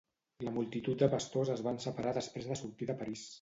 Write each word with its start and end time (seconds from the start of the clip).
La 0.45 0.53
multitud 0.53 1.03
de 1.03 1.09
pastors 1.11 1.51
es 1.57 1.61
van 1.67 1.77
separar 1.85 2.15
després 2.19 2.49
de 2.53 2.59
sortir 2.63 2.91
de 2.93 2.97
París. 3.05 3.29